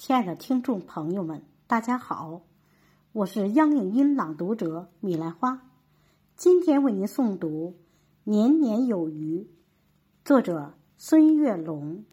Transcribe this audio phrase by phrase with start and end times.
[0.00, 2.40] 亲爱的听众朋友们，大家好，
[3.12, 5.60] 我是央影音朗读者米兰花，
[6.38, 7.76] 今天为您诵读
[8.24, 9.42] 《年年有余》，
[10.24, 12.06] 作者孙月龙。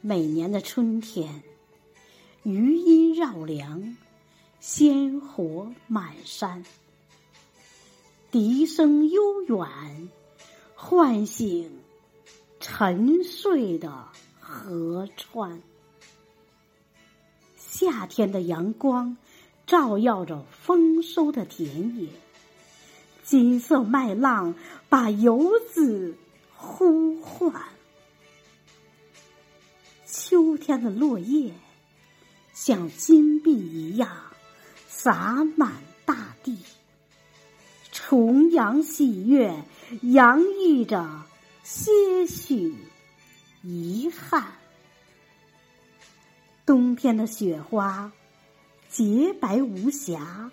[0.00, 1.42] 每年的春天，
[2.44, 3.96] 余音绕梁，
[4.60, 6.62] 鲜活满山。
[8.30, 10.10] 笛声悠远，
[10.74, 11.80] 唤醒
[12.60, 14.08] 沉睡的
[14.38, 15.62] 河川。
[17.56, 19.16] 夏天的阳光
[19.66, 22.10] 照耀着丰收的田野，
[23.22, 24.54] 金色麦浪
[24.90, 26.18] 把游子
[26.54, 27.54] 呼唤。
[30.04, 31.54] 秋天的落叶
[32.66, 34.08] 像金币一样
[34.88, 35.74] 洒满
[36.06, 36.56] 大地，
[37.92, 39.64] 重阳喜悦
[40.00, 41.26] 洋溢着
[41.62, 41.90] 些
[42.26, 42.74] 许
[43.62, 44.46] 遗憾。
[46.64, 48.10] 冬天的雪花
[48.88, 50.50] 洁白无瑕，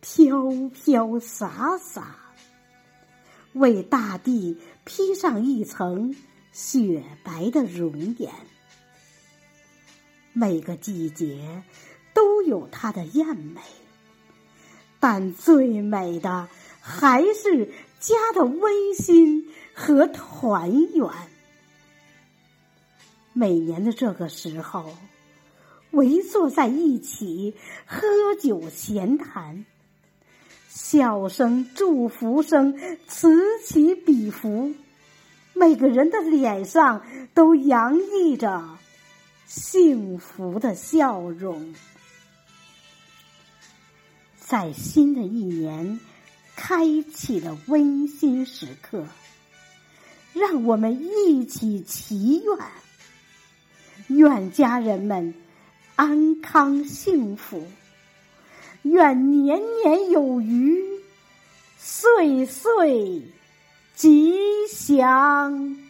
[0.00, 2.14] 飘飘洒洒，
[3.54, 6.14] 为大地披上一层
[6.52, 8.32] 雪白的容颜。
[10.32, 11.62] 每个季节
[12.14, 13.60] 都有它的艳美，
[14.98, 16.48] 但最美的
[16.80, 17.66] 还是
[17.98, 21.08] 家的温馨和团圆。
[23.32, 24.92] 每年的这个时候，
[25.92, 27.54] 围坐在一起
[27.86, 28.06] 喝
[28.40, 29.64] 酒闲谈，
[30.68, 34.74] 笑声、祝福声此起彼伏，
[35.54, 38.79] 每个人的脸上都洋溢着。
[39.50, 41.74] 幸福的笑容，
[44.38, 45.98] 在新的一年
[46.54, 49.04] 开启了温馨时刻。
[50.32, 55.34] 让我们一起祈愿，愿家人们
[55.96, 57.66] 安康幸福，
[58.82, 60.80] 愿年年有余，
[61.76, 63.20] 岁岁
[63.96, 64.32] 吉
[64.68, 65.89] 祥。